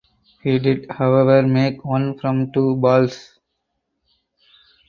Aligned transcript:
He 0.41 0.57
did 0.57 0.89
however 0.89 1.43
make 1.43 1.85
one 1.85 2.17
from 2.17 2.51
two 2.51 2.75
balls. 2.75 3.37